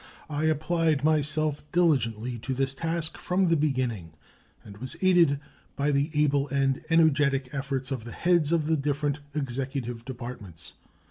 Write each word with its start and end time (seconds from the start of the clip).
I 0.31 0.45
applied 0.45 1.03
myself 1.03 1.61
diligently 1.71 2.39
to 2.39 2.55
this 2.55 2.73
task 2.73 3.19
from 3.19 3.49
the 3.49 3.55
beginning 3.55 4.13
and 4.65 4.77
was 4.77 4.97
aided 4.99 5.39
by 5.75 5.91
the 5.91 6.09
able 6.15 6.47
and 6.47 6.83
energetic 6.89 7.49
efforts 7.53 7.91
of 7.91 8.03
the 8.03 8.11
heads 8.11 8.51
of 8.51 8.65
the 8.65 8.77
different 8.77 9.19
Executive 9.35 10.03
Departments. 10.03 10.73